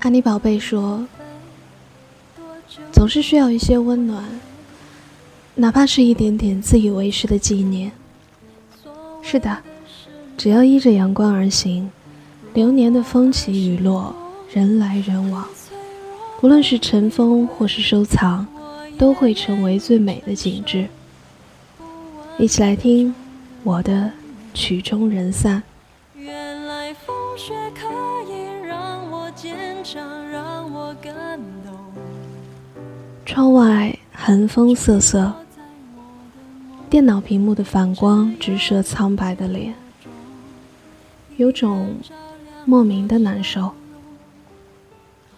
[0.00, 1.06] 安妮宝贝说
[2.90, 4.24] ：“总是需要一些温暖，
[5.56, 7.92] 哪怕是一点点自以为是的纪念。”
[9.20, 9.58] 是的，
[10.38, 11.90] 只要依着阳光而行，
[12.54, 14.14] 流年的风起雨落，
[14.50, 15.46] 人来人往，
[16.40, 18.46] 不论是尘封或是收藏，
[18.96, 20.88] 都会成为最美的景致。
[22.38, 23.14] 一起来听
[23.62, 24.10] 我的
[24.54, 25.62] 曲终人散。
[26.16, 27.52] 原来风雪
[29.40, 31.14] 坚强，让我感
[31.64, 31.74] 动。
[33.24, 35.32] 窗外寒风瑟瑟，
[36.90, 39.74] 电脑屏幕的反光直射苍白的脸，
[41.38, 41.94] 有种
[42.66, 43.70] 莫名的难受。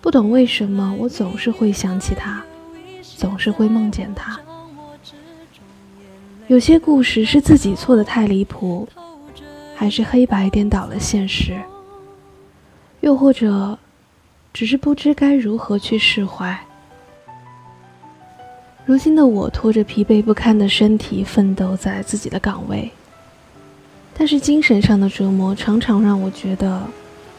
[0.00, 2.42] 不懂为什么，我总是会想起他，
[3.02, 4.40] 总是会梦见他。
[6.46, 8.88] 有些故事是自己错的太离谱，
[9.76, 11.60] 还是黑白颠倒了现实？
[13.00, 13.78] 又或者，
[14.52, 16.58] 只是不知该如何去释怀？
[18.84, 22.90] 如今的我拖着疲惫不堪的身体奋斗在自己的岗位，
[24.14, 26.82] 但是精神上的折磨常常让我觉得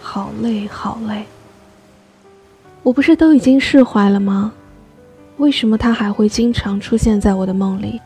[0.01, 1.25] 好累好累。
[2.83, 4.53] 我不是都已经释怀了吗？
[5.37, 7.99] 为什么他还会经常出现在我的梦里？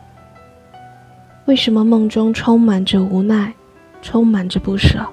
[1.46, 3.54] 为什么梦中充满着无奈，
[4.02, 5.06] 充满着不舍？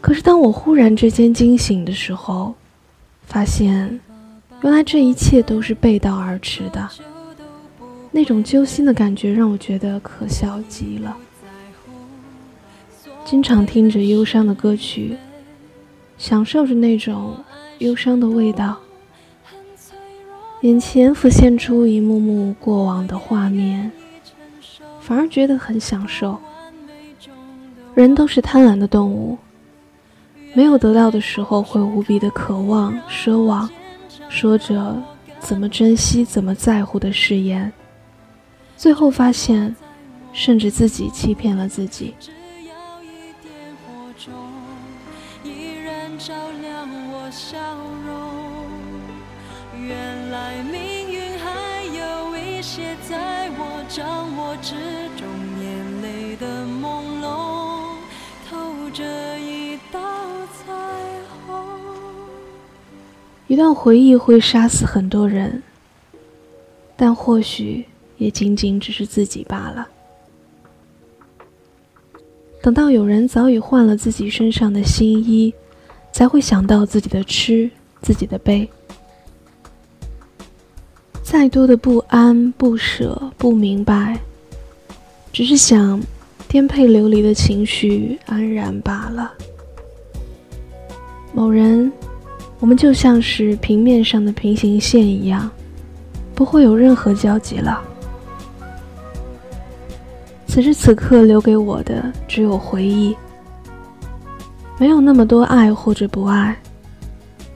[0.00, 2.54] 可是当我忽然之间惊醒的时候，
[3.22, 4.00] 发现
[4.62, 6.88] 原来这一切都是背道而驰的。
[8.10, 11.16] 那种揪心的感觉让我觉得可笑极了。
[13.24, 15.16] 经常听着忧伤的歌曲，
[16.18, 17.36] 享受着那种
[17.78, 18.76] 忧伤的味道。
[20.62, 23.92] 眼前浮现出一幕幕过往的画面，
[25.00, 26.38] 反而觉得很享受。
[27.94, 29.38] 人都是贪婪的动物，
[30.52, 33.70] 没有得到的时候会无比的渴望、奢望，
[34.28, 35.00] 说着
[35.38, 37.72] 怎么珍惜、怎么在乎的誓言，
[38.76, 39.74] 最后发现，
[40.32, 42.14] 甚至自己欺骗了自己。
[49.82, 54.74] 原来命运还有一些在我掌握之
[55.16, 55.26] 中，
[55.60, 57.96] 眼泪的朦胧
[58.48, 59.04] 透着
[63.50, 65.60] 一段回忆会杀死很多人，
[66.96, 67.84] 但或许
[68.16, 69.88] 也仅仅只是自己罢了。
[72.62, 75.52] 等到有人早已换了自己身上的新衣，
[76.12, 77.68] 才会想到自己的痴，
[78.00, 78.70] 自己的悲。
[81.20, 84.20] 再多的不安、不舍、不明白，
[85.32, 86.00] 只是想
[86.46, 89.34] 颠沛流离的情绪安然罢了。
[91.34, 91.92] 某人，
[92.60, 95.50] 我们就像是平面上的平行线一样，
[96.34, 97.82] 不会有任何交集了。
[100.46, 103.16] 此时此刻留给我的只有回忆，
[104.78, 106.54] 没有那么多爱或者不爱，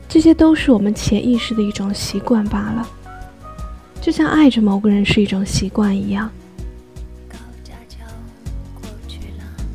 [0.09, 2.88] 这些都是我们潜意识的一种习惯罢了。
[4.00, 6.31] 就像爱着某个人是一种习惯一样，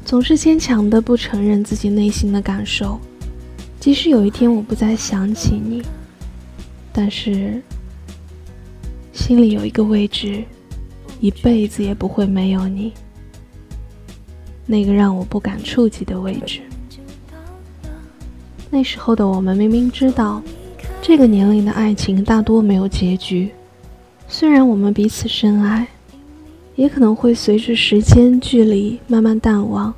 [0.05, 2.99] 总是坚强的不承认自己内心的感受。
[3.79, 5.81] 即使有一天我不再想起你，
[6.91, 7.61] 但是
[9.13, 10.43] 心里有一个位置，
[11.21, 12.91] 一辈子也不会没有你。
[14.65, 16.59] 那个让我不敢触及的位置。
[18.69, 20.41] 那时候的我们明明知道，
[21.01, 23.49] 这个年龄的爱情大多没有结局。
[24.27, 25.87] 虽然我们彼此深爱，
[26.75, 29.91] 也可能会随着时间、距离慢慢淡忘，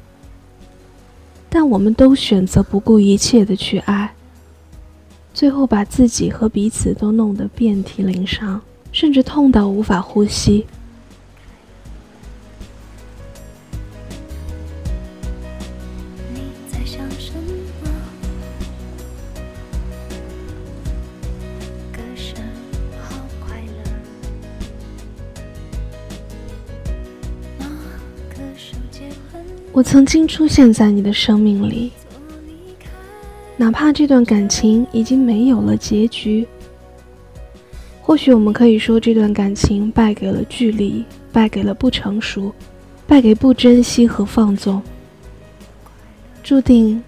[1.53, 4.15] 但我们都选择不顾一切的去爱，
[5.33, 8.61] 最后把自己和彼此都弄得遍体鳞伤，
[8.93, 10.65] 甚至痛到无法呼吸。
[16.33, 16.39] 你
[16.71, 17.51] 在想什么
[29.73, 31.91] 我曾经出现在你的生命里，
[33.55, 36.45] 哪怕这段感情已经没有了结局。
[38.01, 42.53] 或许我们可以说，这段感情败给了距离，败给了不成熟，
[43.07, 44.81] 败给不珍惜和放纵。
[46.43, 47.01] 注定，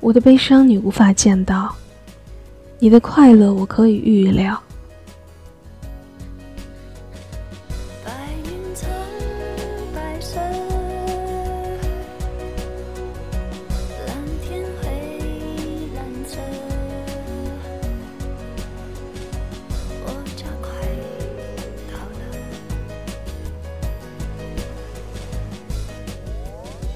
[0.00, 1.74] 我的悲伤你无法见到，
[2.78, 4.58] 你的快乐我可以预料。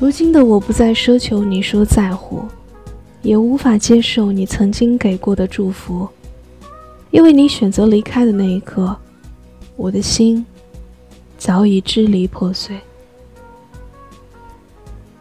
[0.02, 2.42] 如今的我不再奢求你说在乎，
[3.22, 6.08] 也无法接受你曾经给过的祝福，
[7.12, 8.96] 因为你选择离开的那一刻，
[9.76, 10.44] 我的心
[11.38, 12.80] 早已支离破碎。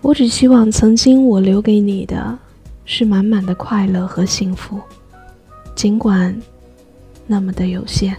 [0.01, 2.39] 我只希望曾经我留给你的，
[2.84, 4.80] 是满满的快乐和幸福，
[5.75, 6.36] 尽管
[7.27, 8.18] 那么的有限。